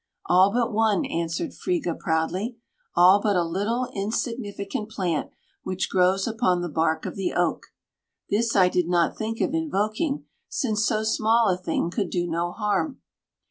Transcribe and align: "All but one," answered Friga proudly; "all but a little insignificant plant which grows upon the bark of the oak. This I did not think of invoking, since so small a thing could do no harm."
"All 0.25 0.51
but 0.51 0.73
one," 0.73 1.05
answered 1.05 1.51
Friga 1.51 1.93
proudly; 1.99 2.57
"all 2.95 3.21
but 3.21 3.35
a 3.35 3.43
little 3.43 3.87
insignificant 3.93 4.89
plant 4.89 5.29
which 5.61 5.91
grows 5.91 6.25
upon 6.27 6.61
the 6.63 6.69
bark 6.69 7.05
of 7.05 7.15
the 7.15 7.33
oak. 7.35 7.67
This 8.27 8.55
I 8.55 8.67
did 8.67 8.87
not 8.89 9.15
think 9.15 9.39
of 9.41 9.53
invoking, 9.53 10.25
since 10.49 10.87
so 10.87 11.03
small 11.03 11.49
a 11.49 11.55
thing 11.55 11.91
could 11.91 12.09
do 12.09 12.25
no 12.25 12.51
harm." 12.51 12.97